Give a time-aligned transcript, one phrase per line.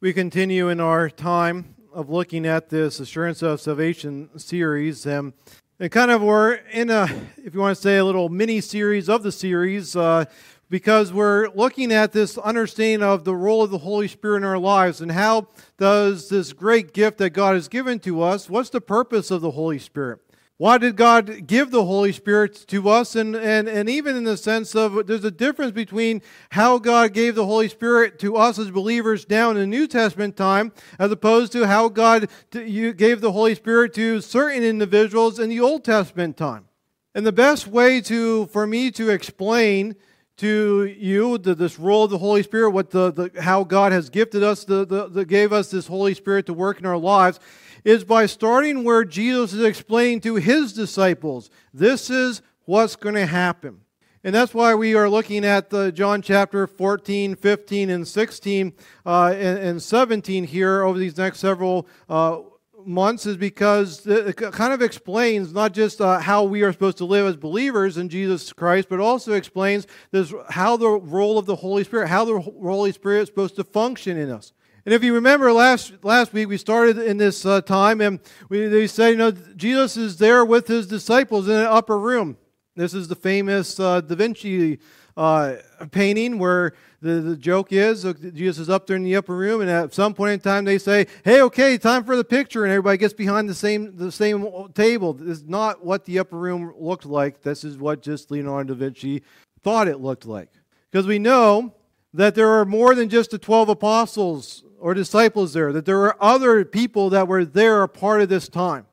[0.00, 5.04] We continue in our time of looking at this Assurance of Salvation series.
[5.08, 5.34] Um,
[5.80, 9.08] and kind of we're in a, if you want to say, a little mini series
[9.08, 10.26] of the series uh,
[10.70, 14.56] because we're looking at this understanding of the role of the Holy Spirit in our
[14.56, 15.48] lives and how
[15.78, 19.50] does this great gift that God has given to us, what's the purpose of the
[19.50, 20.20] Holy Spirit?
[20.58, 23.14] Why did God give the Holy Spirit to us?
[23.14, 26.20] And, and, and even in the sense of there's a difference between
[26.50, 30.36] how God gave the Holy Spirit to us as believers down in the New Testament
[30.36, 35.60] time, as opposed to how God gave the Holy Spirit to certain individuals in the
[35.60, 36.66] Old Testament time.
[37.14, 39.94] And the best way to for me to explain
[40.38, 44.10] to you the, this role of the Holy Spirit, what the, the how God has
[44.10, 47.38] gifted us, the, the, the gave us this Holy Spirit to work in our lives,
[47.84, 53.26] is by starting where Jesus is explaining to his disciples this is what's going to
[53.26, 53.80] happen.
[54.24, 58.72] And that's why we are looking at the John chapter 14, 15, and 16
[59.06, 62.40] uh, and, and, 17 here over these next several uh,
[62.84, 67.04] months, is because it kind of explains not just uh, how we are supposed to
[67.04, 71.56] live as believers in Jesus Christ, but also explains this, how the role of the
[71.56, 74.52] Holy Spirit, how the Holy Spirit is supposed to function in us.
[74.84, 78.66] And if you remember last, last week, we started in this uh, time, and we,
[78.66, 82.36] they say, you know, Jesus is there with his disciples in an upper room.
[82.76, 84.78] This is the famous uh, Da Vinci
[85.16, 85.56] uh,
[85.90, 89.60] painting where the, the joke is uh, Jesus is up there in the upper room,
[89.60, 92.72] and at some point in time, they say, hey, okay, time for the picture, and
[92.72, 95.12] everybody gets behind the same, the same table.
[95.12, 97.42] This is not what the upper room looked like.
[97.42, 99.22] This is what just Leonardo da Vinci
[99.62, 100.50] thought it looked like.
[100.90, 101.74] Because we know
[102.14, 106.16] that there are more than just the 12 apostles or disciples there, that there were
[106.22, 108.86] other people that were there a part of this time.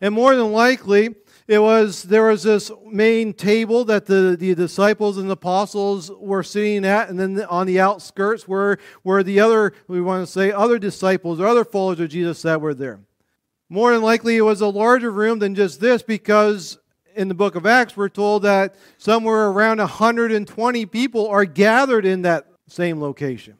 [0.00, 1.14] And more than likely,
[1.48, 6.42] it was there was this main table that the, the disciples and the apostles were
[6.42, 10.50] sitting at, and then on the outskirts were, were the other, we want to say,
[10.50, 13.00] other disciples or other followers of Jesus that were there.
[13.68, 16.78] More than likely, it was a larger room than just this because
[17.14, 22.22] in the book of Acts, we're told that somewhere around 120 people are gathered in
[22.22, 23.56] that same location.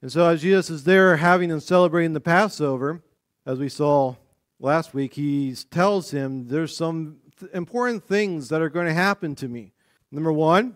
[0.00, 3.02] And so, as Jesus is there having and celebrating the Passover,
[3.44, 4.14] as we saw
[4.60, 9.34] last week, he tells him there's some th- important things that are going to happen
[9.36, 9.72] to me.
[10.12, 10.74] Number one,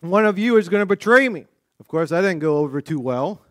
[0.00, 1.46] one of you is going to betray me.
[1.80, 3.42] Of course, that didn't go over too well.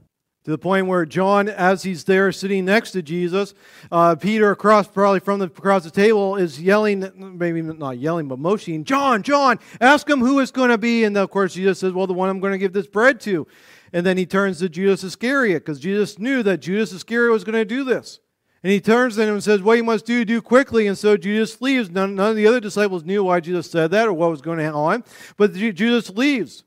[0.46, 3.56] To the point where John, as he's there sitting next to Jesus,
[3.92, 8.38] uh, Peter across, probably from the, across the table, is yelling, maybe not yelling, but
[8.38, 11.04] motioning, John, John, ask him who it's going to be.
[11.04, 13.48] And of course, Jesus says, Well, the one I'm going to give this bread to.
[13.96, 17.54] And then he turns to Judas Iscariot because Jesus knew that Judas Iscariot was going
[17.54, 18.20] to do this.
[18.62, 20.86] And he turns to him and says, What you must do, do quickly.
[20.86, 21.90] And so Judas leaves.
[21.90, 24.60] None, none of the other disciples knew why Jesus said that or what was going
[24.60, 25.06] on.
[25.38, 26.66] But Judas leaves.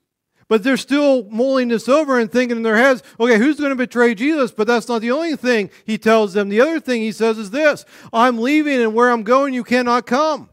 [0.48, 3.76] But they're still mulling this over and thinking in their heads, okay, who's going to
[3.76, 4.50] betray Jesus?
[4.50, 6.48] But that's not the only thing he tells them.
[6.48, 10.06] The other thing he says is this I'm leaving, and where I'm going, you cannot
[10.06, 10.48] come.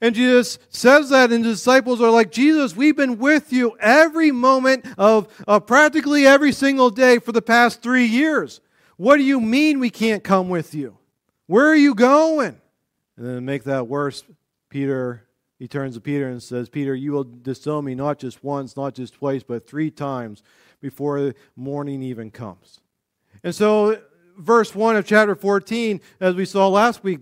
[0.00, 4.30] And Jesus says that, and the disciples are like, Jesus, we've been with you every
[4.30, 5.28] moment of
[5.66, 8.60] practically every single day for the past three years.
[8.96, 10.96] What do you mean we can't come with you?
[11.46, 12.60] Where are you going?
[13.16, 14.24] And then to make that worse,
[14.70, 15.26] Peter,
[15.58, 18.94] he turns to Peter and says, Peter, you will disown me not just once, not
[18.94, 20.42] just twice, but three times
[20.80, 22.80] before morning even comes.
[23.44, 24.00] And so
[24.40, 27.20] verse 1 of chapter 14, as we saw last week,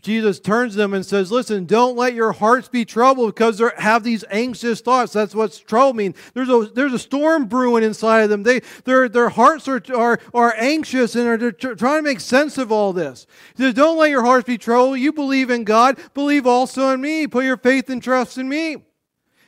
[0.00, 4.02] Jesus turns them and says, Listen, don't let your hearts be troubled because they have
[4.02, 5.12] these anxious thoughts.
[5.12, 6.14] That's what's troubling.
[6.32, 8.42] There's a, there's a storm brewing inside of them.
[8.42, 12.72] They, their, their hearts are, are, are anxious and are trying to make sense of
[12.72, 13.26] all this.
[13.56, 14.98] He says, Don't let your hearts be troubled.
[14.98, 17.26] You believe in God, believe also in me.
[17.26, 18.76] Put your faith and trust in me.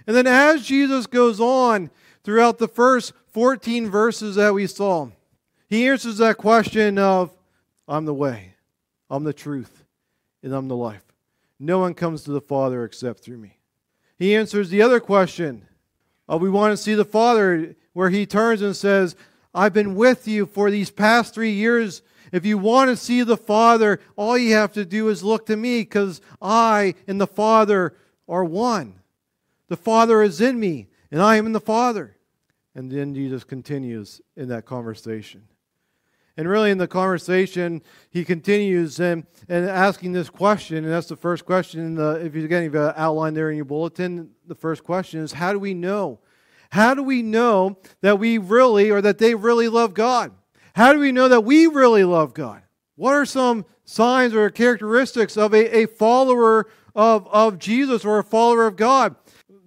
[0.07, 1.91] And then as Jesus goes on
[2.23, 5.09] throughout the first 14 verses that we saw,
[5.69, 7.31] he answers that question of,
[7.89, 8.55] I'm the way,
[9.11, 9.85] I'm the truth,
[10.43, 11.05] and I'm the life.
[11.59, 13.59] No one comes to the Father except through me.
[14.19, 15.67] He answers the other question
[16.29, 19.17] We want to see the Father, where he turns and says,
[19.55, 22.03] I've been with you for these past three years.
[22.33, 25.57] If you want to see the Father, all you have to do is look to
[25.57, 27.97] me because I and the Father
[28.29, 29.01] are one.
[29.69, 32.17] The Father is in me, and I am in the Father.
[32.75, 35.49] And then Jesus continues in that conversation.
[36.37, 41.17] And really, in the conversation, he continues and, and asking this question, and that's the
[41.17, 41.81] first question.
[41.81, 45.21] In the, if you're getting the uh, outline there in your bulletin, the first question
[45.21, 46.21] is How do we know?
[46.71, 50.33] How do we know that we really, or that they really love God?
[50.75, 52.63] How do we know that we really love God?
[52.97, 58.25] What are some signs or characteristics of a, a follower of, of Jesus or a
[58.25, 59.17] follower of God?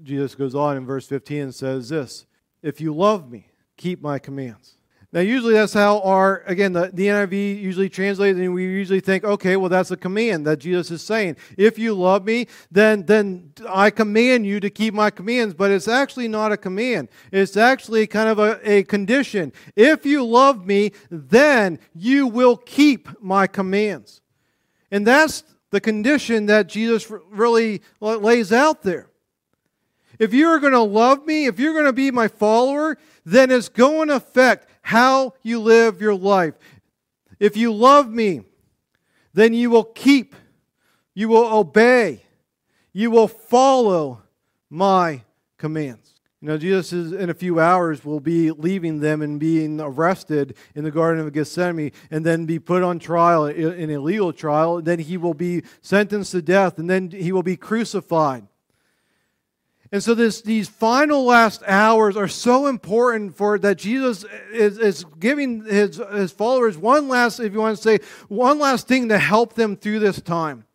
[0.03, 2.25] Jesus goes on in verse 15 and says this
[2.61, 4.78] If you love me, keep my commands.
[5.11, 9.23] Now, usually that's how our, again, the, the NIV usually translates, and we usually think,
[9.23, 11.35] okay, well, that's a command that Jesus is saying.
[11.57, 15.55] If you love me, then, then I command you to keep my commands.
[15.55, 19.51] But it's actually not a command, it's actually kind of a, a condition.
[19.75, 24.21] If you love me, then you will keep my commands.
[24.91, 29.09] And that's the condition that Jesus really lays out there.
[30.19, 33.69] If you're going to love me, if you're going to be my follower, then it's
[33.69, 36.55] going to affect how you live your life.
[37.39, 38.41] If you love me,
[39.35, 40.35] then you will keep,
[41.13, 42.23] you will obey,
[42.91, 44.23] you will follow
[44.67, 45.21] my
[45.59, 46.15] commands.
[46.41, 50.57] You know, Jesus is, in a few hours will be leaving them and being arrested
[50.73, 54.81] in the Garden of Gethsemane and then be put on trial in a legal trial.
[54.81, 58.47] Then he will be sentenced to death and then he will be crucified.
[59.91, 65.03] And so this, these final last hours are so important for that Jesus is, is
[65.19, 69.17] giving his, his followers one last, if you want to say, one last thing to
[69.17, 70.65] help them through this time.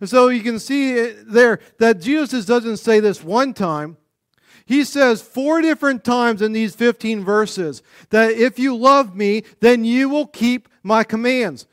[0.00, 3.96] And so you can see there that Jesus doesn't say this one time.
[4.64, 9.84] He says four different times in these 15 verses that if you love me, then
[9.84, 11.66] you will keep my commands.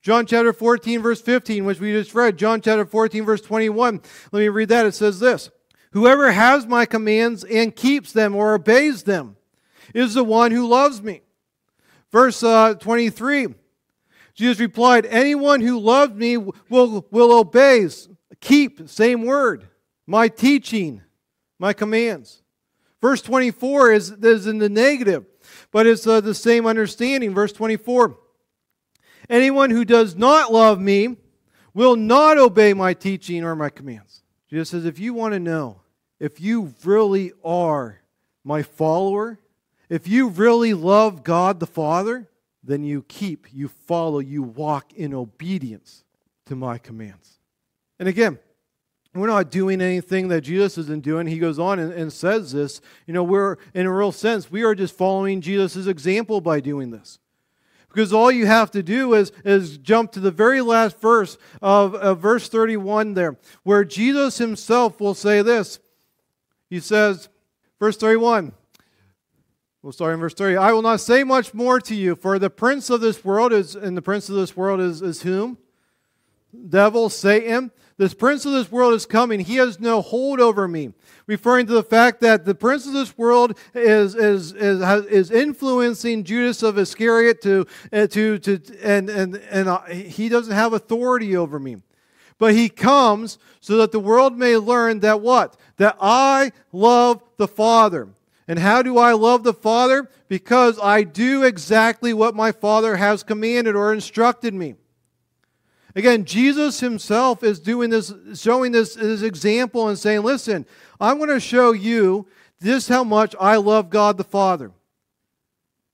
[0.00, 2.38] John chapter 14, verse 15, which we just read.
[2.38, 4.00] John chapter 14, verse 21.
[4.32, 4.86] Let me read that.
[4.86, 5.50] It says this
[5.92, 9.36] Whoever has my commands and keeps them or obeys them
[9.94, 11.22] is the one who loves me.
[12.12, 13.54] Verse uh, 23
[14.34, 17.86] Jesus replied, Anyone who loves me will, will obey,
[18.40, 19.68] keep, same word,
[20.06, 21.02] my teaching,
[21.58, 22.42] my commands.
[23.02, 25.26] Verse 24 is, is in the negative,
[25.70, 27.34] but it's uh, the same understanding.
[27.34, 28.18] Verse 24
[29.28, 31.16] Anyone who does not love me
[31.74, 34.22] will not obey my teaching or my commands.
[34.50, 35.80] Jesus says, if you want to know
[36.18, 38.00] if you really are
[38.44, 39.38] my follower,
[39.88, 42.28] if you really love God the Father,
[42.62, 46.04] then you keep, you follow, you walk in obedience
[46.46, 47.38] to my commands.
[47.98, 48.38] And again,
[49.14, 51.26] we're not doing anything that Jesus isn't doing.
[51.26, 52.80] He goes on and, and says this.
[53.06, 56.90] You know, we're, in a real sense, we are just following Jesus' example by doing
[56.90, 57.18] this.
[57.92, 61.94] Because all you have to do is, is jump to the very last verse of,
[61.94, 65.80] of verse 31 there, where Jesus himself will say this
[66.70, 67.28] he says,
[67.80, 68.52] verse 31.
[69.82, 70.56] We'll start in verse 30.
[70.56, 73.74] I will not say much more to you, for the prince of this world is,
[73.74, 75.58] and the prince of this world is, is whom?
[76.68, 77.72] Devil, Satan.
[78.00, 79.40] This prince of this world is coming.
[79.40, 80.94] He has no hold over me.
[81.26, 86.24] Referring to the fact that the prince of this world is, is, is, is influencing
[86.24, 91.36] Judas of Iscariot to, uh, to, to and, and, and uh, he doesn't have authority
[91.36, 91.76] over me.
[92.38, 95.58] But he comes so that the world may learn that what?
[95.76, 98.08] That I love the Father.
[98.48, 100.08] And how do I love the Father?
[100.26, 104.76] Because I do exactly what my Father has commanded or instructed me.
[105.94, 110.66] Again, Jesus himself is doing this, showing this as example and saying, listen,
[111.00, 112.26] I'm going to show you
[112.60, 114.70] this how much I love God the Father.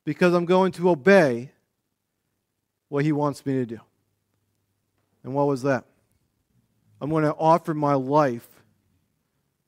[0.04, 1.50] Because I'm going to obey
[2.88, 3.80] what he wants me to do.
[5.24, 5.84] And what was that?
[7.00, 8.46] I'm going to offer my life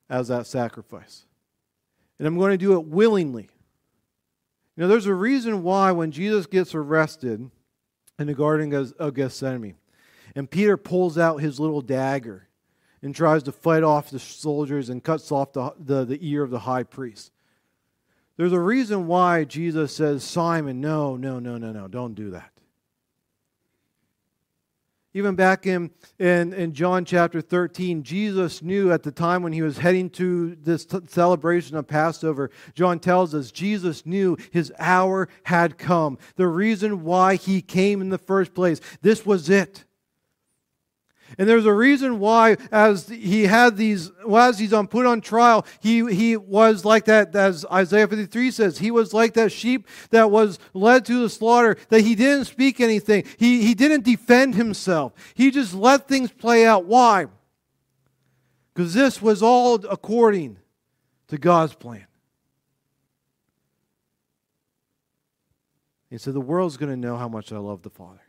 [0.09, 1.25] as that sacrifice.
[2.17, 3.49] And I'm going to do it willingly.
[4.75, 7.51] You know, there's a reason why when Jesus gets arrested
[8.17, 9.75] in the Garden of Gethsemane,
[10.39, 12.47] and Peter pulls out his little dagger
[13.01, 16.49] and tries to fight off the soldiers and cuts off the, the, the ear of
[16.49, 17.33] the high priest.
[18.37, 22.53] There's a reason why Jesus says, Simon, no, no, no, no, no, don't do that.
[25.13, 29.61] Even back in, in, in John chapter 13, Jesus knew at the time when he
[29.61, 35.27] was heading to this t- celebration of Passover, John tells us Jesus knew his hour
[35.43, 36.17] had come.
[36.37, 39.83] The reason why he came in the first place, this was it.
[41.37, 45.21] And there's a reason why, as he had these, well, as he's on put on
[45.21, 49.87] trial, he, he was like that, as Isaiah 53 says, he was like that sheep
[50.09, 53.25] that was led to the slaughter, that he didn't speak anything.
[53.37, 55.13] He, he didn't defend himself.
[55.35, 56.85] He just let things play out.
[56.85, 57.27] Why?
[58.73, 60.57] Because this was all according
[61.27, 62.07] to God's plan.
[66.09, 68.21] He said, The world's going to know how much I love the Father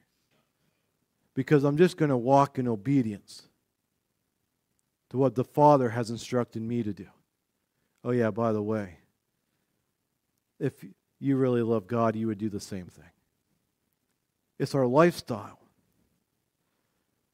[1.41, 3.49] because I'm just going to walk in obedience
[5.09, 7.07] to what the Father has instructed me to do.
[8.05, 8.99] Oh, yeah, by the way,
[10.59, 10.85] if
[11.19, 13.09] you really love God, you would do the same thing.
[14.59, 15.59] It's our lifestyle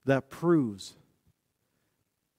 [0.04, 0.94] that proves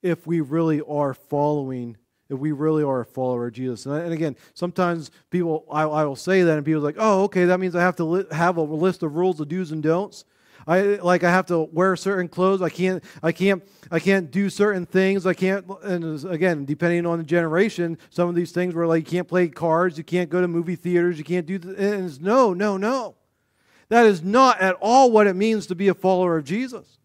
[0.02, 1.98] if we really are following
[2.30, 3.86] if we really are a follower of Jesus.
[3.86, 7.44] And, again, sometimes people, I, I, will say that, and people are like, oh, okay,
[7.44, 10.24] that means I have to li- have a list of rules of do's and don'ts.
[10.68, 12.62] I like I have to wear certain clothes.
[12.62, 15.26] I can't I can't I can't do certain things.
[15.26, 19.18] I can't and again, depending on the generation, some of these things were like you
[19.18, 22.76] can't play cards, you can't go to movie theaters, you can't do and no, no,
[22.76, 23.16] no.
[23.90, 26.98] That is not at all what it means to be a follower of Jesus.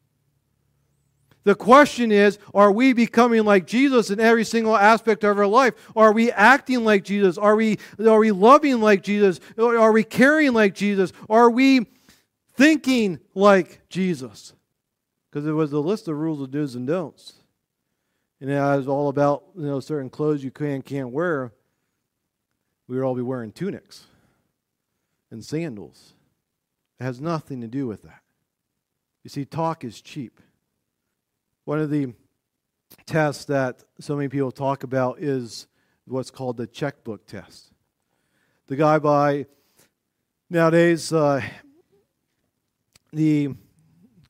[1.45, 5.75] The question is, are we becoming like Jesus in every single aspect of our life?
[5.97, 7.37] Are we acting like Jesus?
[7.37, 9.41] Are we, are we loving like Jesus?
[9.59, 11.13] Are we caring like Jesus?
[11.29, 11.87] Are we
[12.55, 14.53] thinking like Jesus.
[15.31, 17.35] Because it was a list of rules of do's and don'ts.
[18.41, 21.53] And it was all about you know certain clothes you can can't wear.
[22.89, 24.05] We would all be wearing tunics
[25.31, 26.15] and sandals.
[27.01, 28.21] It has nothing to do with that.
[29.23, 30.41] You see, talk is cheap.
[31.65, 32.13] One of the
[33.07, 35.69] tests that so many people talk about is
[36.07, 37.71] what's called the checkbook test.
[38.67, 39.47] The guy by
[40.51, 41.41] nowadays, uh,
[43.13, 43.51] the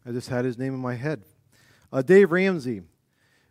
[0.05, 1.23] I just had his name in my head.
[1.93, 2.83] Uh, Dave Ramsey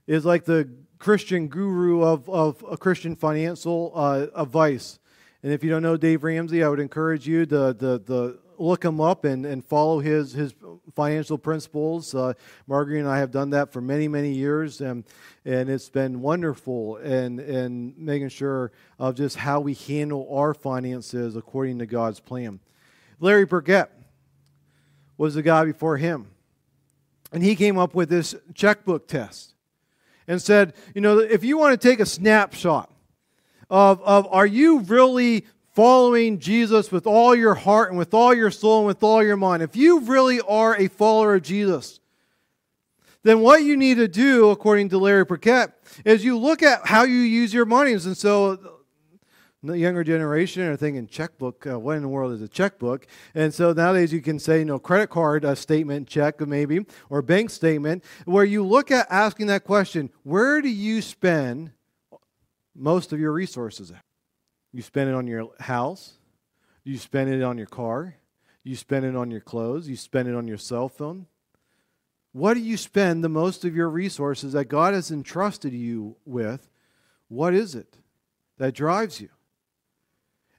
[0.05, 0.69] is like the
[0.99, 4.99] Christian guru of, of a Christian financial uh, advice.
[5.43, 8.83] And if you don't know Dave Ramsey, I would encourage you to, to, to look
[8.83, 10.53] him up and, and follow his, his
[10.93, 12.13] financial principles.
[12.13, 12.33] Uh,
[12.67, 15.05] Margaret and I have done that for many, many years, and,
[15.45, 21.37] and it's been wonderful and, and making sure of just how we handle our finances
[21.37, 22.59] according to God's plan.
[23.21, 23.89] Larry Burkett
[25.21, 26.25] was the guy before him.
[27.31, 29.53] And he came up with this checkbook test
[30.27, 32.91] and said, you know, if you want to take a snapshot
[33.69, 38.49] of, of are you really following Jesus with all your heart and with all your
[38.49, 41.99] soul and with all your mind, if you really are a follower of Jesus,
[43.21, 45.71] then what you need to do, according to Larry Burkett,
[46.03, 48.07] is you look at how you use your monies.
[48.07, 48.80] And so
[49.63, 51.67] the younger generation are thinking checkbook.
[51.67, 53.05] Uh, what in the world is a checkbook?
[53.35, 57.21] And so nowadays you can say, you know, credit card uh, statement check maybe or
[57.21, 61.71] bank statement, where you look at asking that question: Where do you spend
[62.75, 63.91] most of your resources?
[64.73, 66.13] You spend it on your house.
[66.83, 68.15] You spend it on your car.
[68.63, 69.87] You spend it on your clothes.
[69.87, 71.27] You spend it on your cell phone.
[72.31, 76.69] What do you spend the most of your resources that God has entrusted you with?
[77.27, 77.97] What is it
[78.57, 79.29] that drives you?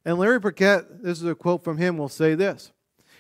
[0.05, 2.73] And Larry Burkett, this is a quote from him, will say this.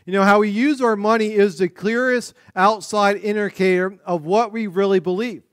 [0.05, 4.67] You know, how we use our money is the clearest outside indicator of what we
[4.67, 5.45] really believe.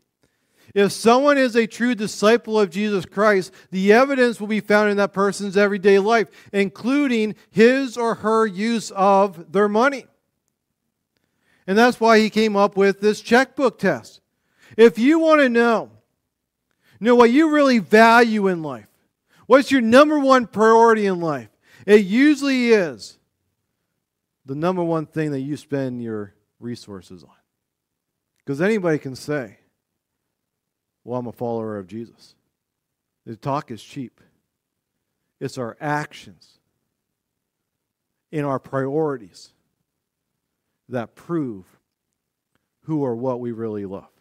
[0.74, 4.98] If someone is a true disciple of Jesus Christ, the evidence will be found in
[4.98, 10.06] that person's everyday life, including his or her use of their money.
[11.66, 14.22] And that's why he came up with this checkbook test.
[14.78, 15.92] If you want to know,
[17.00, 18.89] you know what you really value in life,
[19.50, 21.50] What's your number one priority in life?
[21.88, 23.18] It usually is
[24.46, 27.34] the number one thing that you spend your resources on.
[28.38, 29.58] Because anybody can say,
[31.04, 32.36] Well, I'm a follower of Jesus.
[33.26, 34.22] The talk is cheap,
[35.40, 36.60] it's our actions
[38.32, 39.50] in our priorities
[40.90, 41.66] that prove
[42.82, 44.12] who or what we really love.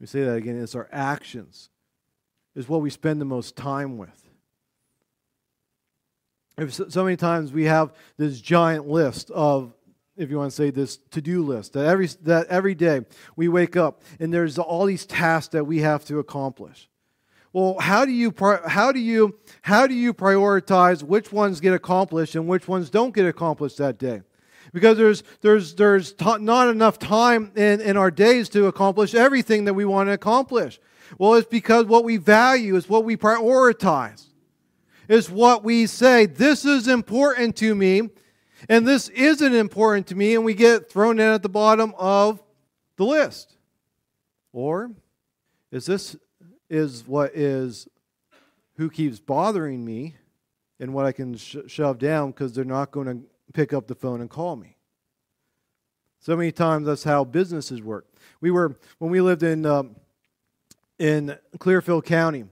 [0.00, 0.60] We say that again.
[0.60, 1.70] It's our actions
[2.58, 4.28] is what we spend the most time with.
[6.88, 9.72] So many times we have this giant list of,
[10.16, 13.02] if you want to say this to-do list, that every, that every day
[13.36, 16.88] we wake up and there's all these tasks that we have to accomplish.
[17.52, 18.34] Well, how do you
[18.66, 23.14] how do you how do you prioritize which ones get accomplished and which ones don't
[23.14, 24.22] get accomplished that day?
[24.72, 29.64] Because there's there's there's t- not enough time in, in our days to accomplish everything
[29.64, 30.80] that we want to accomplish.
[31.16, 34.26] Well, it's because what we value is what we prioritize.
[35.08, 38.10] Is what we say, this is important to me,
[38.68, 42.42] and this isn't important to me, and we get thrown in at the bottom of
[42.96, 43.56] the list.
[44.52, 44.90] Or
[45.70, 46.16] is this
[46.68, 47.88] is what is
[48.76, 50.16] who keeps bothering me
[50.78, 53.94] and what I can sh- shove down because they're not going to pick up the
[53.94, 54.76] phone and call me.
[56.20, 58.06] So many times that's how businesses work.
[58.40, 59.96] We were when we lived in um,
[60.98, 62.44] in Clearfield County,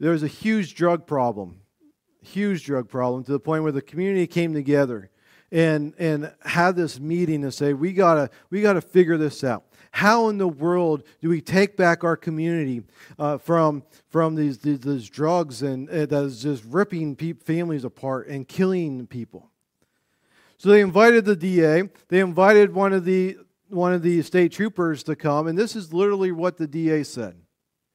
[0.00, 1.60] there was a huge drug problem,
[2.20, 5.10] huge drug problem to the point where the community came together
[5.50, 9.64] and and had this meeting to say we gotta we gotta figure this out.
[9.90, 12.82] How in the world do we take back our community
[13.18, 17.84] uh, from from these, these, these drugs and uh, that is just ripping pe- families
[17.84, 19.50] apart and killing people?
[20.58, 21.84] So they invited the DA.
[22.08, 23.38] They invited one of the
[23.68, 27.36] one of the state troopers to come, and this is literally what the DA said.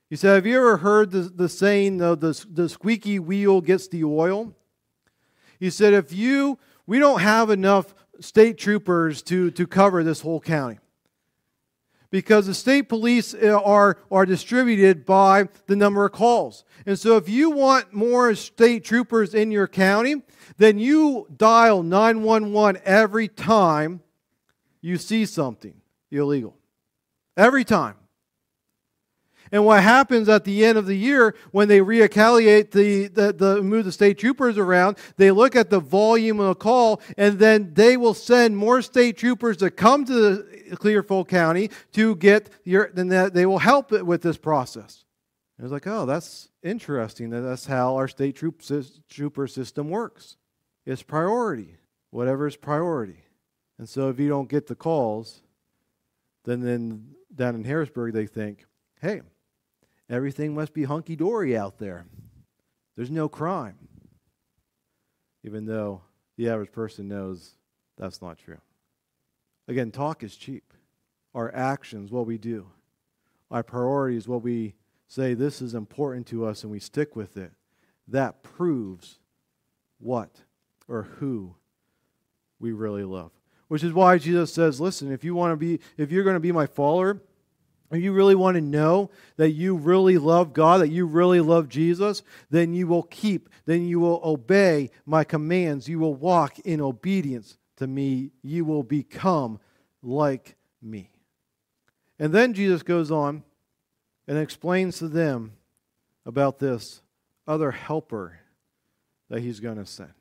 [0.10, 3.88] He said, Have you ever heard the, the saying, the, the, the squeaky wheel gets
[3.88, 4.54] the oil?
[5.60, 10.40] He said, If you, we don't have enough state troopers to, to cover this whole
[10.40, 10.78] county
[12.14, 16.64] because the state police uh, are, are distributed by the number of calls.
[16.86, 20.22] And so if you want more state troopers in your county,
[20.60, 24.00] then you dial 911 every time
[24.80, 25.74] you see something
[26.12, 26.56] illegal.
[27.36, 27.96] Every time.
[29.52, 33.64] And what happens at the end of the year when they reallocate the, the, the
[33.64, 37.74] move the state troopers around, they look at the volume of the call, and then
[37.74, 42.92] they will send more state troopers to come to the Clearfield County to get your,
[42.94, 45.06] then they will help it with this process.
[45.58, 47.30] And it's like, oh, that's interesting.
[47.30, 48.62] That's how our state troop,
[49.10, 50.38] trooper system works.
[50.86, 51.78] It's priority,
[52.10, 53.24] whatever is priority.
[53.78, 55.42] And so if you don't get the calls,
[56.46, 58.66] then, then down in Harrisburg, they think,
[59.02, 59.22] hey,
[60.10, 62.06] everything must be hunky dory out there.
[62.96, 63.78] There's no crime.
[65.44, 66.02] Even though
[66.38, 67.56] the average person knows
[67.98, 68.60] that's not true.
[69.68, 70.74] Again, talk is cheap.
[71.34, 72.68] Our actions, what we do,
[73.50, 74.76] our priorities, what we
[75.08, 77.52] say, this is important to us and we stick with it,
[78.08, 79.20] that proves
[80.00, 80.42] what
[80.88, 81.56] or who
[82.60, 83.32] we really love.
[83.68, 86.40] Which is why Jesus says, listen, if you want to be, if you're going to
[86.40, 87.22] be my follower,
[87.92, 91.70] if you really want to know that you really love God, that you really love
[91.70, 95.88] Jesus, then you will keep, then you will obey my commands.
[95.88, 98.32] You will walk in obedience to me.
[98.42, 99.60] You will become
[100.02, 101.12] like me.
[102.18, 103.44] And then Jesus goes on
[104.28, 105.54] and explains to them
[106.26, 107.02] about this
[107.46, 108.40] other helper
[109.30, 110.14] that he's going to send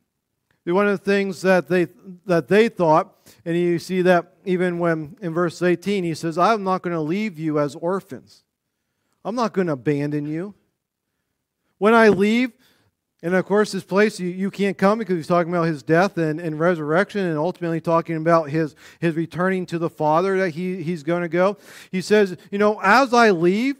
[0.71, 1.89] one of the things that they
[2.27, 6.63] that they thought, and you see that even when in verse 18 he says, I'm
[6.63, 8.45] not going to leave you as orphans.
[9.25, 10.55] I'm not going to abandon you.
[11.79, 12.53] When I leave,
[13.23, 16.19] and of course, this place you, you can't come because he's talking about his death
[16.19, 20.83] and, and resurrection and ultimately talking about his, his returning to the Father that he,
[20.83, 21.57] he's going to go.
[21.93, 23.77] He says, You know, as I leave,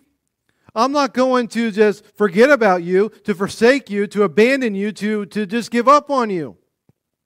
[0.77, 5.27] I'm not going to just forget about you, to forsake you, to abandon you, to,
[5.27, 6.57] to just give up on you.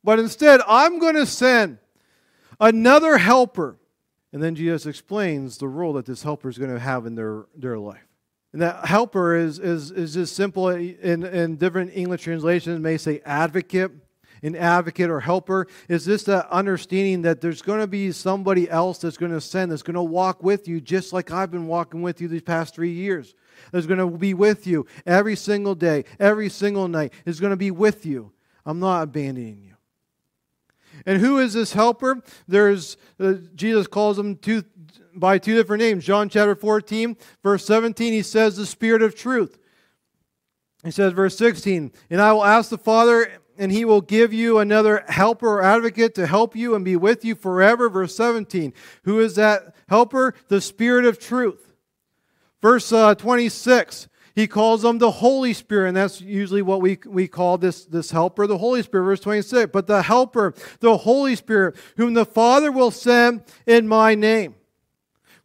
[0.02, 1.78] But instead, I'm going to send
[2.58, 3.76] another helper.
[4.32, 7.44] And then Jesus explains the role that this helper is going to have in their,
[7.54, 8.05] their life.
[8.56, 10.70] And that helper is, is, is just simple.
[10.70, 13.92] In, in different English translations, may say advocate.
[14.42, 18.96] An advocate or helper is just that understanding that there's going to be somebody else
[18.96, 22.00] that's going to send, that's going to walk with you, just like I've been walking
[22.00, 23.34] with you these past three years.
[23.72, 27.12] That's going to be with you every single day, every single night.
[27.26, 28.32] Is going to be with you.
[28.64, 29.74] I'm not abandoning you.
[31.04, 32.22] And who is this helper?
[32.48, 34.64] There's uh, Jesus calls him two,
[35.16, 36.04] by two different names.
[36.04, 39.58] John chapter 14, verse 17, he says, the Spirit of truth.
[40.84, 44.58] He says, verse 16, and I will ask the Father, and he will give you
[44.58, 47.88] another helper or advocate to help you and be with you forever.
[47.88, 48.72] Verse 17,
[49.04, 50.34] who is that helper?
[50.48, 51.74] The Spirit of truth.
[52.60, 57.26] Verse uh, 26, he calls them the Holy Spirit, and that's usually what we, we
[57.26, 59.72] call this, this helper, the Holy Spirit, verse 26.
[59.72, 64.55] But the helper, the Holy Spirit, whom the Father will send in my name,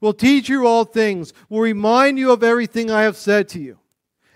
[0.01, 3.77] will teach you all things, will remind you of everything I have said to you.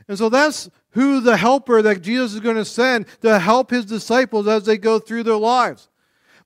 [0.07, 3.85] And so that's who the helper that Jesus is going to send to help his
[3.85, 5.89] disciples as they go through their lives.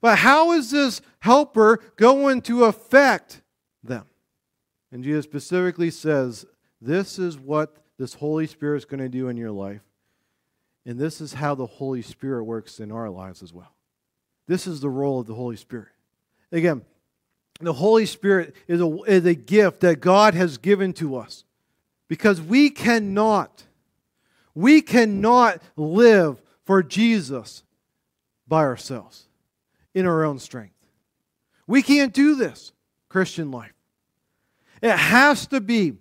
[0.02, 3.42] But how is this helper going to affect
[3.84, 4.06] them?
[4.92, 6.46] And Jesus specifically says,
[6.82, 9.82] This is what this Holy Spirit is going to do in your life.
[10.86, 13.76] And this is how the Holy Spirit works in our lives as well.
[14.48, 15.90] This is the role of the Holy Spirit.
[16.52, 16.82] Again,
[17.68, 21.44] the Holy Spirit is a, is a gift that God has given to us
[22.08, 23.64] because we cannot,
[24.56, 27.64] we cannot live for Jesus
[28.48, 29.28] by ourselves
[29.94, 30.76] in our own strength.
[31.68, 32.72] We can't do this,
[33.10, 33.74] Christian life.
[34.82, 35.98] It has to be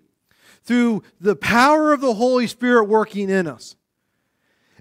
[0.62, 3.74] through the power of the Holy Spirit working in us.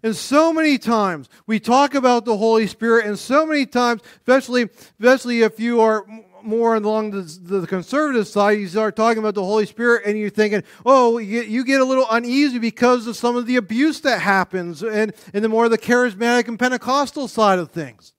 [0.03, 4.69] And so many times we talk about the Holy Spirit, and so many times, especially,
[4.99, 6.05] especially if you are
[6.47, 10.29] more along the, the conservative side, you start talking about the Holy Spirit, and you're
[10.29, 14.81] thinking, oh, you, get a little uneasy because of some of the abuse that happens,
[14.81, 18.13] and, and the more the charismatic and Pentecostal side of things.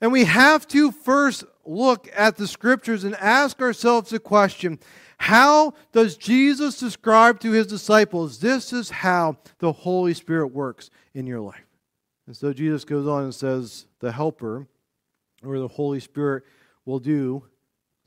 [0.00, 4.80] And we have to first look at the scriptures and ask ourselves the question
[5.18, 11.26] how does Jesus describe to his disciples this is how the Holy Spirit works in
[11.26, 11.66] your life?
[12.26, 14.66] And so Jesus goes on and says, the Helper,
[15.44, 16.44] or the Holy Spirit,
[16.86, 17.44] will do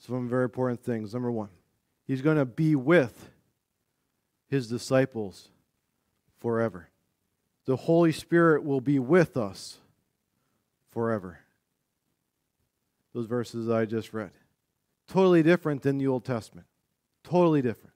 [0.06, 1.14] some very important things.
[1.14, 1.50] Number one,
[2.06, 3.30] he's going to be with
[4.50, 5.50] his disciples
[6.40, 6.90] forever.
[7.66, 9.78] The Holy Spirit will be with us
[10.92, 11.40] forever.
[13.14, 14.32] Those verses I just read.
[15.08, 16.68] Totally different than the Old Testament.
[17.24, 17.94] Totally different.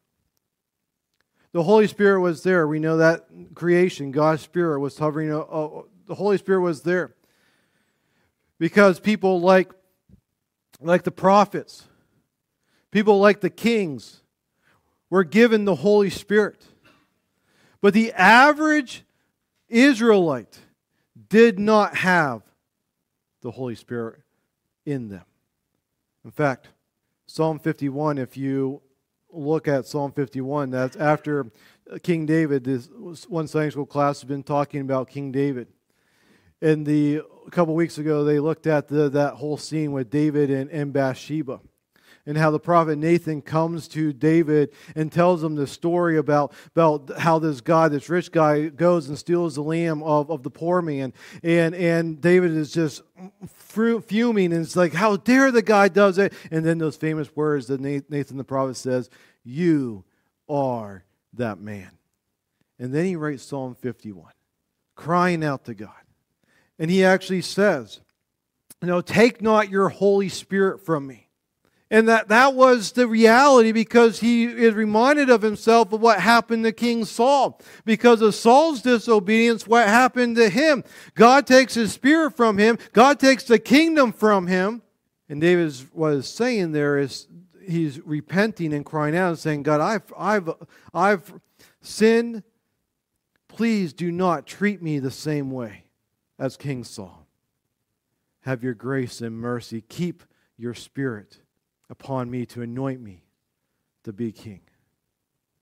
[1.52, 2.68] The Holy Spirit was there.
[2.68, 5.34] We know that creation, God's Spirit was hovering.
[5.34, 7.16] Uh, the Holy Spirit was there
[8.60, 9.72] because people like,
[10.80, 11.87] like the prophets,
[12.92, 14.22] people like the kings,
[15.10, 16.66] were given the Holy Spirit.
[17.82, 19.04] But the average
[19.70, 20.60] Israelite
[21.30, 22.42] did not have
[23.42, 24.22] the Holy Spirit
[24.86, 25.26] in them.
[26.26, 26.70] In fact,
[27.28, 28.82] Psalm 51, if you
[29.32, 31.52] look at Psalm 51, that's after
[32.04, 32.64] King David.
[32.64, 32.90] This
[33.28, 35.68] one Sunday school class has been talking about King David.
[36.62, 40.50] And the a couple weeks ago, they looked at the, that whole scene with David
[40.50, 41.62] and, and Bathsheba
[42.28, 47.18] and how the prophet Nathan comes to David and tells him the story about, about
[47.18, 50.82] how this guy, this rich guy, goes and steals the lamb of, of the poor
[50.82, 51.14] man.
[51.42, 53.02] And, and David is just
[53.48, 56.34] fuming and it's like, how dare the guy does it?
[56.52, 59.10] And then those famous words that Nathan the prophet says,
[59.46, 60.04] You
[60.50, 61.92] are that man.
[62.78, 64.34] And then he writes Psalm 51,
[64.96, 65.92] crying out to God.
[66.78, 68.02] And he actually says,
[68.82, 71.27] You know, take not your Holy Spirit from me.
[71.90, 76.66] And that, that was the reality because he is reminded of himself of what happened
[76.66, 77.62] to King Saul.
[77.86, 80.84] Because of Saul's disobedience, what happened to him?
[81.16, 84.82] God takes his spirit from him, God takes the kingdom from him.
[85.30, 87.28] And David was saying there is
[87.68, 90.50] he's repenting and crying out and saying, God, I've, I've,
[90.94, 91.34] I've
[91.82, 92.44] sinned.
[93.50, 95.86] Please do not treat me the same way
[96.40, 97.28] as King Saul.
[98.42, 99.82] Have your grace and mercy.
[99.82, 100.24] Keep
[100.58, 101.40] your spirit
[101.90, 103.24] upon me to anoint me
[104.04, 104.62] to be king.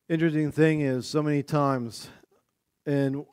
[0.08, 2.10] Interesting thing is, so many times,
[2.86, 3.26] and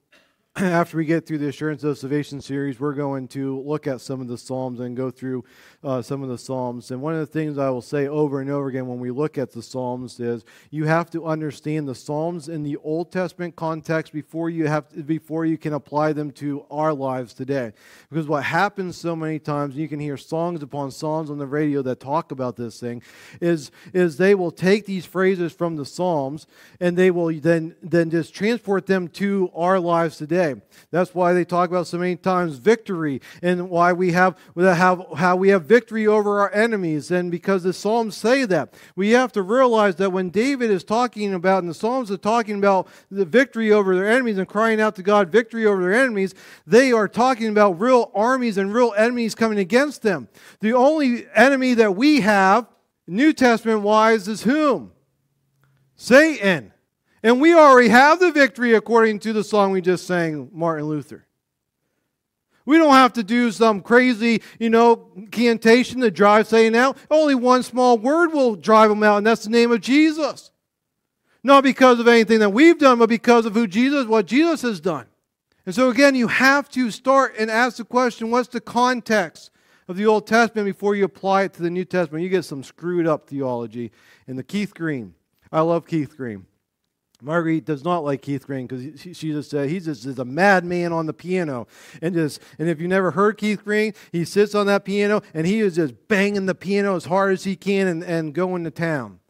[0.56, 4.20] after we get through the Assurance of Salvation series, we're going to look at some
[4.20, 5.46] of the Psalms and go through
[5.82, 6.90] uh, some of the Psalms.
[6.90, 9.38] And one of the things I will say over and over again when we look
[9.38, 14.12] at the Psalms is you have to understand the Psalms in the Old Testament context
[14.12, 17.72] before you have to, before you can apply them to our lives today.
[18.10, 21.80] Because what happens so many times, you can hear songs upon songs on the radio
[21.80, 23.00] that talk about this thing,
[23.40, 26.46] is is they will take these phrases from the Psalms
[26.78, 30.41] and they will then then just transport them to our lives today
[30.90, 35.36] That's why they talk about so many times victory and why we have, have how
[35.36, 37.10] we have victory over our enemies.
[37.10, 41.34] And because the Psalms say that, we have to realize that when David is talking
[41.34, 44.96] about, and the Psalms are talking about the victory over their enemies and crying out
[44.96, 46.34] to God victory over their enemies,
[46.66, 50.28] they are talking about real armies and real enemies coming against them.
[50.60, 52.66] The only enemy that we have,
[53.06, 54.92] New Testament wise, is whom?
[55.96, 56.72] Satan.
[57.22, 61.26] And we already have the victory according to the song we just sang, Martin Luther.
[62.64, 66.96] We don't have to do some crazy, you know, cantation to drive Satan out.
[67.10, 70.50] Only one small word will drive him out, and that's the name of Jesus.
[71.42, 74.80] Not because of anything that we've done, but because of who Jesus, what Jesus has
[74.80, 75.06] done.
[75.66, 79.50] And so again, you have to start and ask the question, what's the context
[79.88, 82.22] of the Old Testament before you apply it to the New Testament?
[82.22, 83.90] You get some screwed up theology.
[84.28, 85.14] And the Keith Green,
[85.50, 86.46] I love Keith Green.
[87.22, 90.92] Marguerite does not like Keith Green because she, just said he's just, just a madman
[90.92, 91.68] on the piano,
[92.02, 95.46] and just and if you never heard Keith Green, he sits on that piano and
[95.46, 98.72] he is just banging the piano as hard as he can and, and going to
[98.72, 99.20] town.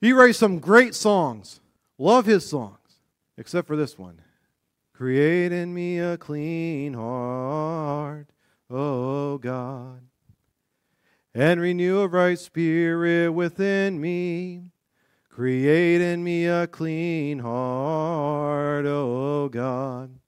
[0.00, 1.60] He writes some great songs.
[1.96, 2.78] Love his songs,
[3.38, 4.20] except for this one.
[4.92, 8.26] Create in me a clean heart,
[8.68, 10.00] oh God,
[11.34, 14.72] and renew a right spirit within me.
[15.32, 20.18] Create in me a clean heart, O God,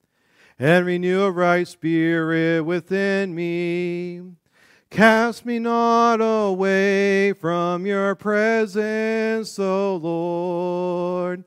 [0.59, 4.23] and renew a right spirit within me.
[4.88, 11.45] Cast me not away from your presence, O Lord.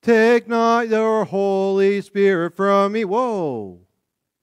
[0.00, 3.04] Take not your Holy Spirit from me.
[3.04, 3.80] Whoa.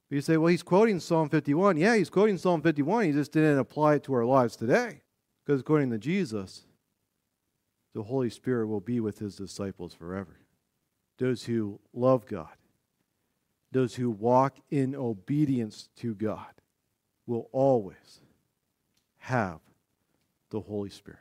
[0.10, 1.78] You say, well, he's quoting Psalm 51.
[1.78, 3.06] Yeah, he's quoting Psalm 51.
[3.06, 5.04] He just didn't apply it to our lives today.
[5.46, 6.67] Because according to Jesus,
[7.94, 10.40] the Holy Spirit will be with his disciples forever.
[11.18, 12.56] Those who love God,
[13.72, 16.46] those who walk in obedience to God,
[17.26, 18.22] will always
[19.18, 19.60] have
[20.50, 21.20] the Holy Spirit.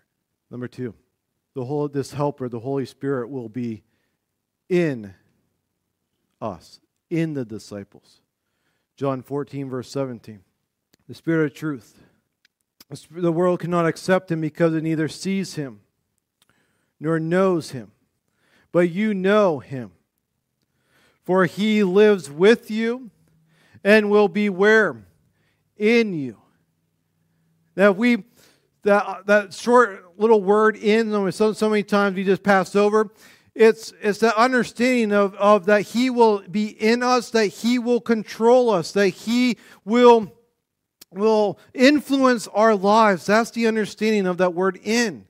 [0.50, 0.94] Number two,
[1.54, 3.82] the whole, this helper, the Holy Spirit, will be
[4.68, 5.14] in
[6.40, 8.20] us, in the disciples.
[8.96, 10.40] John 14, verse 17.
[11.08, 11.98] The Spirit of truth.
[13.10, 15.80] The world cannot accept him because it neither sees him
[17.00, 17.92] nor knows him.
[18.72, 19.92] but you know him.
[21.22, 23.10] For he lives with you
[23.82, 25.06] and will be where?
[25.76, 26.36] In you.
[27.74, 28.24] Now, we,
[28.82, 33.10] that, that short little word in, so, so many times we just pass over.
[33.54, 38.00] It's, it's the understanding of, of that He will be in us, that He will
[38.00, 40.32] control us, that He will,
[41.10, 43.26] will influence our lives.
[43.26, 45.26] That's the understanding of that word in.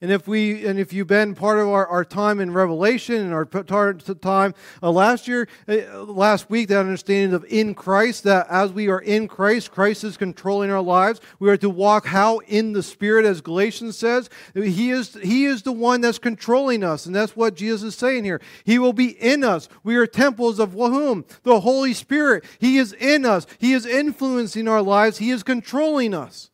[0.00, 3.34] And if we and if you've been part of our, our time in Revelation and
[3.34, 8.72] our time uh, last year, uh, last week, that understanding of in Christ, that as
[8.72, 11.20] we are in Christ, Christ is controlling our lives.
[11.40, 14.30] We are to walk how in the Spirit, as Galatians says.
[14.54, 18.22] He is He is the one that's controlling us, and that's what Jesus is saying
[18.22, 18.40] here.
[18.62, 19.68] He will be in us.
[19.82, 21.24] We are temples of whom?
[21.42, 22.44] The Holy Spirit.
[22.60, 23.48] He is in us.
[23.58, 25.18] He is influencing our lives.
[25.18, 26.50] He is controlling us.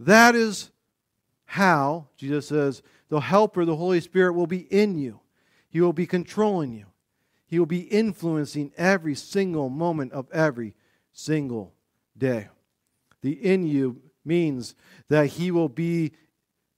[0.00, 0.71] That is
[1.52, 2.06] how?
[2.16, 5.20] Jesus says, the Helper, the Holy Spirit, will be in you.
[5.68, 6.86] He will be controlling you.
[7.44, 10.72] He will be influencing every single moment of every
[11.12, 11.74] single
[12.16, 12.48] day.
[13.20, 14.74] The in you means
[15.10, 16.12] that he will be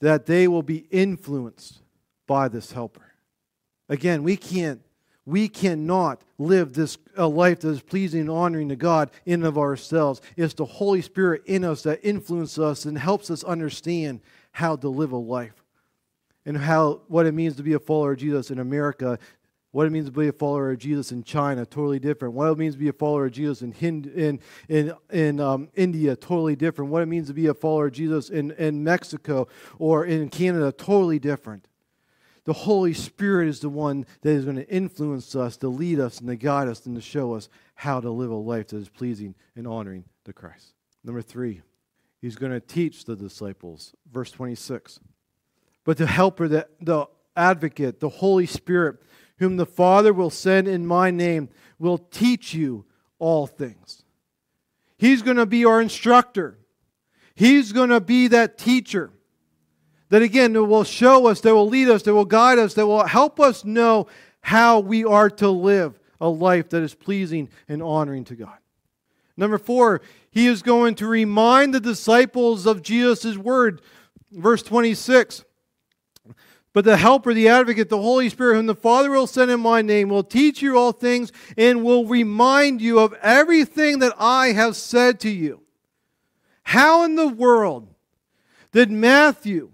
[0.00, 1.80] that they will be influenced
[2.26, 3.12] by this helper.
[3.88, 4.80] Again, we can't
[5.24, 9.56] we cannot live this a life that is pleasing and honoring to God in of
[9.56, 10.20] ourselves.
[10.36, 14.20] It's the Holy Spirit in us that influences us and helps us understand
[14.54, 15.64] how to live a life
[16.46, 19.18] and how what it means to be a follower of Jesus in America,
[19.72, 22.34] what it means to be a follower of Jesus in China, totally different.
[22.34, 24.38] What it means to be a follower of Jesus in Hind, in
[24.68, 26.92] in in um, India, totally different.
[26.92, 29.48] What it means to be a follower of Jesus in in Mexico
[29.80, 31.66] or in Canada, totally different.
[32.44, 36.20] The Holy Spirit is the one that is going to influence us, to lead us,
[36.20, 38.88] and to guide us, and to show us how to live a life that is
[38.88, 40.74] pleasing and honoring to Christ.
[41.02, 41.62] Number three.
[42.24, 43.92] He's going to teach the disciples.
[44.10, 44.98] Verse 26.
[45.84, 47.04] But the helper, the, the
[47.36, 49.02] advocate, the Holy Spirit,
[49.40, 52.86] whom the Father will send in my name, will teach you
[53.18, 54.04] all things.
[54.96, 56.56] He's going to be our instructor.
[57.34, 59.10] He's going to be that teacher
[60.08, 63.04] that again will show us, that will lead us, that will guide us, that will
[63.04, 64.06] help us know
[64.40, 68.56] how we are to live a life that is pleasing and honoring to God.
[69.36, 73.82] Number four, he is going to remind the disciples of Jesus' word.
[74.30, 75.44] Verse 26.
[76.72, 79.80] But the helper, the advocate, the Holy Spirit, whom the Father will send in my
[79.80, 84.74] name, will teach you all things and will remind you of everything that I have
[84.74, 85.62] said to you.
[86.64, 87.94] How in the world
[88.72, 89.70] did Matthew,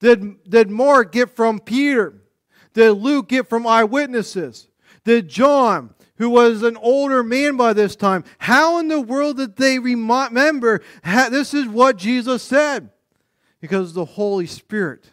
[0.00, 2.20] did, did Mark get from Peter?
[2.74, 4.68] Did Luke get from eyewitnesses?
[5.04, 8.24] Did John, who was an older man by this time.
[8.38, 12.90] How in the world did they remember this is what Jesus said?
[13.60, 15.10] Because the Holy Spirit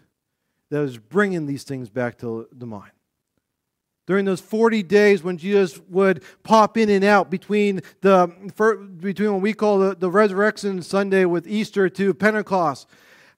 [0.69, 2.91] that was bringing these things back to the mind.
[4.07, 8.27] During those 40 days when Jesus would pop in and out between, the,
[8.99, 12.87] between what we call the, the resurrection Sunday with Easter to Pentecost,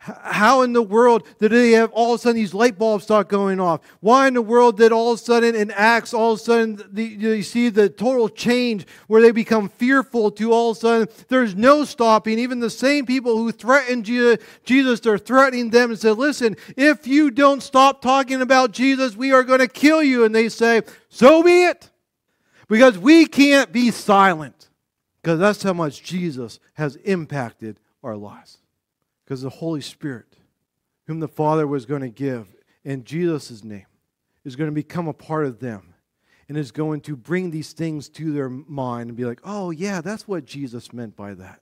[0.04, 3.30] how in the world did they have all of a sudden these light bulbs start
[3.30, 3.80] going off?
[4.02, 6.84] Why in the world did all of a sudden in Acts, all of a sudden
[6.92, 11.08] the, you see the total change where they become fearful to all of a sudden
[11.30, 12.38] there's no stopping.
[12.38, 17.32] Even the same people who threatened Jesus, they're threatening them and said, Listen, if you
[17.32, 20.26] don't stop talking about Jesus, we are going to kill you.
[20.26, 21.90] And they say, So be it.
[22.68, 24.70] Because we can't be silent.
[25.22, 28.58] Because that's how much Jesus has impacted our lives.
[29.24, 30.38] Because the Holy Spirit,
[31.08, 33.86] whom the Father was going to give in Jesus' name,
[34.44, 35.94] is going to become a part of them
[36.50, 40.02] and is going to bring these things to their mind and be like, oh, yeah,
[40.02, 41.62] that's what Jesus meant by that.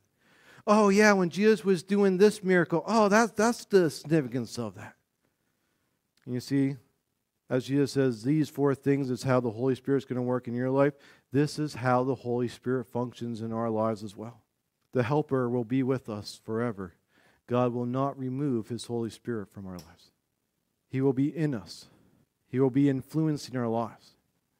[0.65, 4.95] Oh, yeah, when Jesus was doing this miracle, oh, that's, that's the significance of that.
[6.25, 6.77] And you see,
[7.49, 10.53] as Jesus says, these four things is how the Holy Spirit's going to work in
[10.53, 10.93] your life.
[11.31, 14.41] This is how the Holy Spirit functions in our lives as well.
[14.93, 16.93] The Helper will be with us forever.
[17.51, 20.11] God will not remove his Holy Spirit from our lives.
[20.87, 21.87] He will be in us.
[22.47, 24.11] He will be influencing our lives.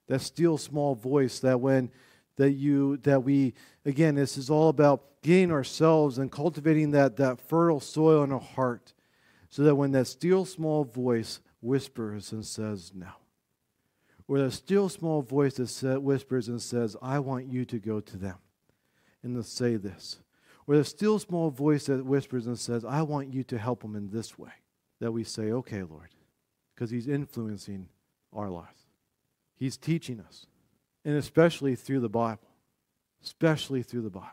[0.07, 1.89] That still small voice that when
[2.35, 3.53] that you that we
[3.85, 8.41] again this is all about getting ourselves and cultivating that that fertile soil in our
[8.41, 8.91] heart
[9.49, 13.11] so that when that still small voice whispers and says no
[14.27, 18.17] or that still small voice that whispers and says i want you to go to
[18.17, 18.37] them
[19.23, 20.19] and to say this
[20.67, 23.95] or the still small voice that whispers and says, I want you to help them
[23.95, 24.51] in this way,
[24.99, 26.09] that we say, okay, Lord,
[26.75, 27.87] because He's influencing
[28.33, 28.85] our lives.
[29.55, 30.45] He's teaching us,
[31.05, 32.47] and especially through the Bible.
[33.23, 34.29] Especially through the Bible.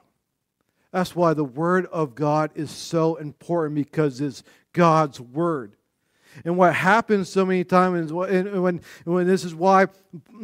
[0.92, 5.76] That's why the Word of God is so important because it's God's Word.
[6.44, 9.86] And what happens so many times, and when, when this is why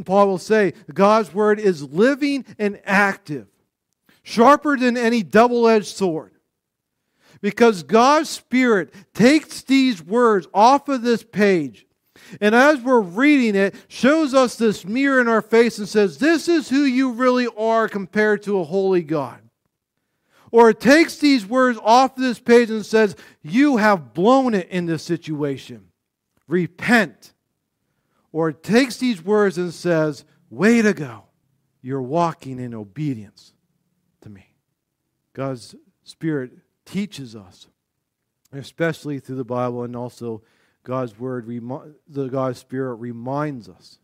[0.05, 3.47] Paul will say, God's word is living and active,
[4.25, 6.33] sharper than any double edged sword.
[7.41, 11.87] Because God's Spirit takes these words off of this page
[12.41, 16.49] and as we're reading it, shows us this mirror in our face and says, This
[16.49, 19.41] is who you really are compared to a holy God.
[20.51, 24.87] Or it takes these words off this page and says, You have blown it in
[24.87, 25.89] this situation.
[26.47, 27.33] Repent.
[28.33, 31.25] Or it takes these words and says, Way to go.
[31.83, 33.54] You're walking in obedience.
[35.35, 36.53] God's Spirit
[36.87, 37.69] teaches us,
[38.53, 40.43] especially through the Bible and also
[40.85, 41.47] God's word,
[42.09, 43.99] the God's Spirit reminds us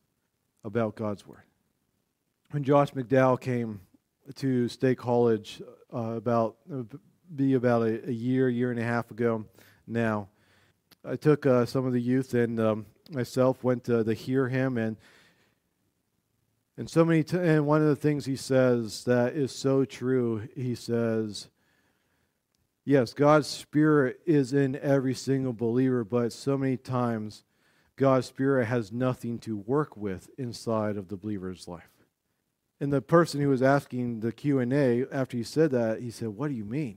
[0.65, 1.43] about God's word.
[2.51, 3.81] When Josh McDowell came
[4.37, 5.63] to State College
[5.95, 6.57] uh, about
[7.35, 9.45] be about a, a, year, year and a half ago
[9.87, 10.29] now,
[11.05, 14.79] I took uh, some of the youth and um, myself went to, to hear him
[14.79, 14.97] and
[16.81, 20.49] and so many t- and one of the things he says that is so true
[20.57, 21.49] he says
[22.87, 27.45] Yes, God's Spirit is in every single believer, but so many times
[27.97, 31.91] God's Spirit has nothing to work with inside of the believer's life.
[32.81, 36.49] And the person who was asking the Q&A after he said that, he said, "What
[36.49, 36.97] do you mean?"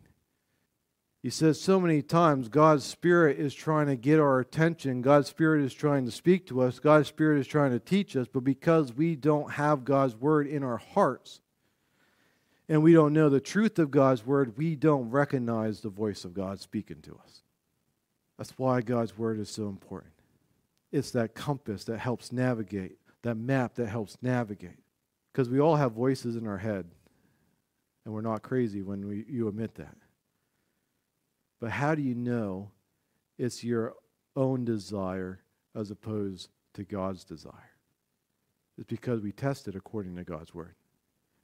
[1.24, 5.02] He says so many times God's Spirit is trying to get our attention.
[5.02, 6.80] God's Spirit is trying to speak to us.
[6.80, 8.28] God's Spirit is trying to teach us.
[8.32, 11.40] But because we don't have God's Word in our hearts,
[12.70, 16.34] and we don't know the truth of God's word, we don't recognize the voice of
[16.34, 17.44] God speaking to us.
[18.38, 20.14] That's why God's word is so important.
[20.92, 24.80] It's that compass that helps navigate, that map that helps navigate.
[25.32, 26.86] Because we all have voices in our head,
[28.06, 29.96] and we're not crazy when we, you admit that.
[31.64, 32.72] But how do you know
[33.38, 33.94] it's your
[34.36, 35.40] own desire
[35.74, 37.72] as opposed to God's desire?
[38.78, 40.76] It's because we test it according to God's word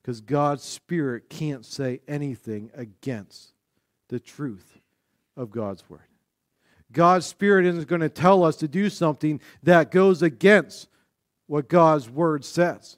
[0.01, 3.53] because God's Spirit can't say anything against
[4.10, 4.79] the truth
[5.38, 6.01] of God's Word.
[6.91, 10.89] God's Spirit isn't going to tell us to do something that goes against
[11.47, 12.97] what God's Word says.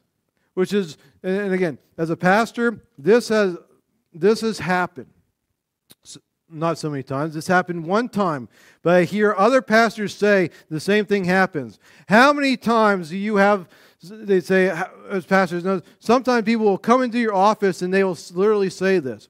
[0.56, 3.58] Which is, and again, as a pastor, this has,
[4.12, 5.14] this has happened.
[6.52, 7.34] Not so many times.
[7.34, 8.50] This happened one time,
[8.82, 11.80] but I hear other pastors say the same thing happens.
[12.10, 13.68] How many times do you have
[14.04, 14.70] they say,
[15.10, 19.30] as pastors sometimes people will come into your office and they will literally say this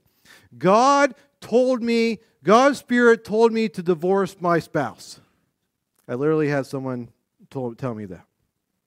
[0.58, 5.20] God told me, God's Spirit told me to divorce my spouse.
[6.08, 7.10] I literally had someone
[7.50, 8.26] told, tell me that.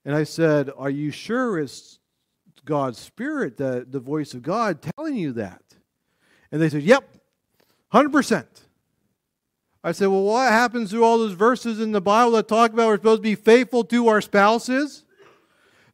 [0.05, 1.99] And I said, Are you sure it's
[2.65, 5.63] God's Spirit, that the voice of God telling you that?
[6.51, 7.14] And they said, Yep,
[7.95, 8.45] 100%.
[9.83, 12.89] I said, Well, what happens to all those verses in the Bible that talk about
[12.89, 15.05] we're supposed to be faithful to our spouses?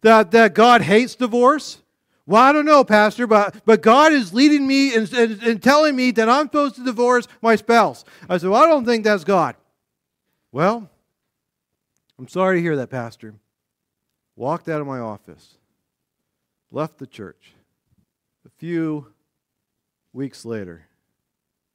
[0.03, 1.83] that, that God hates divorce?
[2.27, 5.97] Well, I don't know, Pastor, but, but God is leading me and, and, and telling
[5.97, 8.05] me that I'm supposed to divorce my spouse.
[8.29, 9.57] I said, Well, I don't think that's God.
[10.53, 10.89] Well,
[12.19, 13.35] I'm sorry to hear that, Pastor.
[14.37, 15.57] Walked out of my office,
[16.71, 17.53] left the church.
[18.47, 19.09] A few
[20.13, 20.87] weeks later,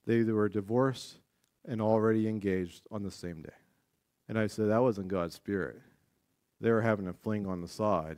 [0.05, 1.17] they were divorced
[1.67, 3.49] and already engaged on the same day.
[4.27, 5.81] And I said, That wasn't God's spirit
[6.61, 8.17] they were having a fling on the side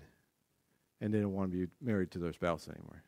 [1.02, 3.04] and didn't want to be married to their spouse anymore.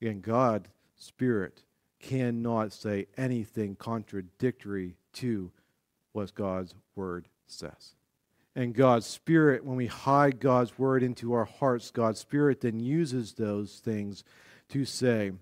[0.00, 1.64] Again, God's Spirit,
[2.00, 5.50] cannot say anything contradictory to
[6.12, 7.94] what God's Word says.
[8.54, 13.32] And God's Spirit, when we hide God's Word into our hearts, God's Spirit then uses
[13.32, 14.22] those things
[14.68, 15.32] to say,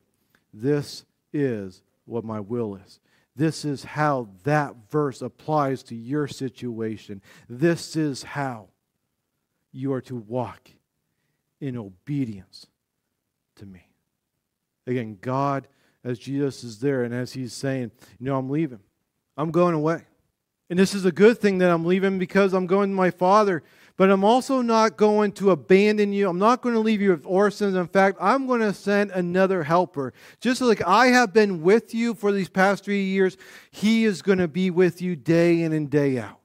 [0.55, 3.01] This is what my will is.
[3.35, 7.23] This is how that verse applies to your situation.
[7.49, 8.69] This is how
[9.73, 10.71] you are to walk
[11.61, 12.67] in obedience
[13.57, 13.89] to me.
[14.87, 15.69] Again, God,
[16.05, 18.81] as Jesus is there and as he's saying, You know, I'm leaving,
[19.37, 20.03] I'm going away.
[20.69, 23.63] And this is a good thing that I'm leaving because I'm going to my Father.
[23.97, 26.29] But I'm also not going to abandon you.
[26.29, 27.75] I'm not going to leave you with orphans.
[27.75, 30.13] In fact, I'm going to send another helper.
[30.41, 33.37] Just like I have been with you for these past three years,
[33.71, 36.41] He is going to be with you day in and day out.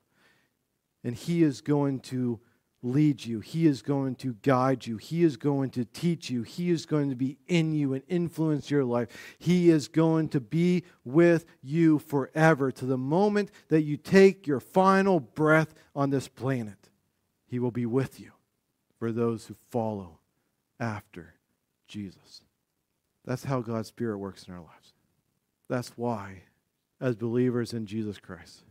[1.03, 2.39] And He is going to
[2.84, 3.39] lead you.
[3.39, 4.97] He is going to guide you.
[4.97, 6.43] He is going to teach you.
[6.43, 9.09] He is going to be in you and influence your life.
[9.39, 14.59] He is going to be with you forever to the moment that you take your
[14.59, 16.86] final breath on this planet.
[17.47, 18.31] He will be with you
[18.99, 20.19] for those who follow
[20.79, 21.35] after
[21.87, 22.41] Jesus.
[23.25, 24.93] That's how God's Spirit works in our lives.
[25.69, 26.43] That's why,
[27.01, 28.63] as believers in Jesus Christ,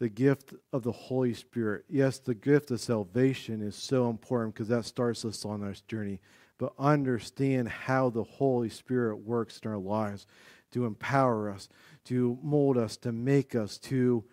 [0.00, 1.84] the gift of the Holy Spirit.
[1.88, 6.20] Yes, the gift of salvation is so important because that starts us on our journey.
[6.56, 10.26] But understand how the Holy Spirit works in our lives
[10.72, 11.68] to empower us,
[12.06, 14.24] to mold us, to make us, to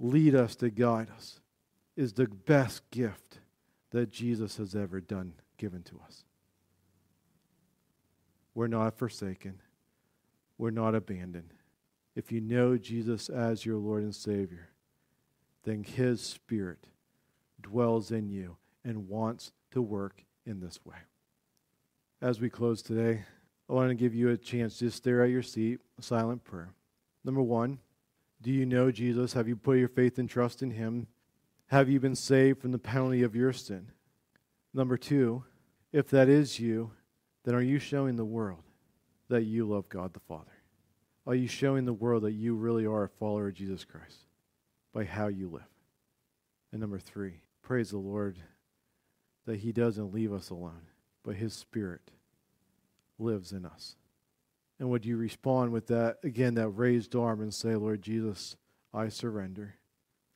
[0.00, 1.40] lead us, to guide us,
[1.96, 3.38] is the best gift
[3.90, 6.24] that Jesus has ever done, given to us.
[8.54, 9.60] We're not forsaken,
[10.58, 11.54] we're not abandoned
[12.14, 14.68] if you know Jesus as your Lord and Savior,
[15.64, 16.86] then His Spirit
[17.60, 20.96] dwells in you and wants to work in this way.
[22.20, 23.24] As we close today,
[23.68, 26.70] I want to give you a chance to stare at your seat, a silent prayer.
[27.24, 27.78] Number one,
[28.42, 29.32] do you know Jesus?
[29.32, 31.06] Have you put your faith and trust in Him?
[31.68, 33.90] Have you been saved from the penalty of your sin?
[34.72, 35.44] Number two,
[35.92, 36.90] if that is you,
[37.44, 38.64] then are you showing the world
[39.28, 40.50] that you love God the Father?
[41.26, 44.26] Are you showing the world that you really are a follower of Jesus Christ
[44.92, 45.62] by how you live?
[46.70, 48.38] And number three, praise the Lord
[49.46, 50.88] that He doesn't leave us alone,
[51.24, 52.10] but His Spirit
[53.18, 53.96] lives in us.
[54.78, 58.56] And would you respond with that, again, that raised arm and say, Lord Jesus,
[58.92, 59.76] I surrender.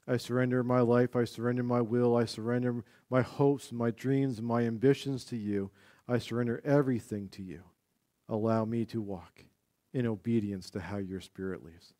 [0.08, 1.14] I surrender my life.
[1.14, 2.16] I surrender my will.
[2.16, 5.70] I surrender my hopes, my dreams, my ambitions to you.
[6.08, 7.64] I surrender everything to you.
[8.26, 9.44] Allow me to walk
[9.92, 11.92] in obedience to how your Spirit leads.